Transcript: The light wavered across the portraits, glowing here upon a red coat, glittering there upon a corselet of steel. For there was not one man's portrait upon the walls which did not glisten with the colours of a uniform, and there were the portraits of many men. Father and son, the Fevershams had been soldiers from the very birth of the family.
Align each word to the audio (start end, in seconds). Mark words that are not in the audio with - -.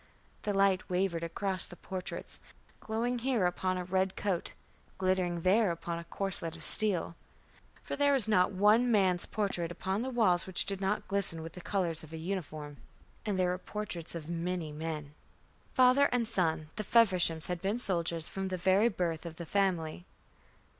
The 0.41 0.53
light 0.55 0.89
wavered 0.89 1.23
across 1.23 1.63
the 1.65 1.75
portraits, 1.75 2.39
glowing 2.79 3.19
here 3.19 3.45
upon 3.45 3.77
a 3.77 3.83
red 3.83 4.15
coat, 4.15 4.53
glittering 4.97 5.41
there 5.41 5.69
upon 5.69 5.99
a 5.99 6.05
corselet 6.05 6.55
of 6.55 6.63
steel. 6.63 7.15
For 7.83 7.95
there 7.95 8.11
was 8.13 8.27
not 8.27 8.51
one 8.51 8.91
man's 8.91 9.27
portrait 9.27 9.71
upon 9.71 10.01
the 10.01 10.09
walls 10.09 10.47
which 10.47 10.65
did 10.65 10.81
not 10.81 11.07
glisten 11.07 11.43
with 11.43 11.53
the 11.53 11.61
colours 11.61 12.03
of 12.03 12.11
a 12.13 12.17
uniform, 12.17 12.77
and 13.27 13.37
there 13.37 13.49
were 13.49 13.57
the 13.61 13.71
portraits 13.71 14.15
of 14.15 14.27
many 14.27 14.71
men. 14.71 15.13
Father 15.75 16.05
and 16.11 16.27
son, 16.27 16.69
the 16.77 16.83
Fevershams 16.83 17.45
had 17.45 17.61
been 17.61 17.77
soldiers 17.77 18.27
from 18.27 18.47
the 18.47 18.57
very 18.57 18.89
birth 18.89 19.23
of 19.23 19.35
the 19.35 19.45
family. 19.45 20.07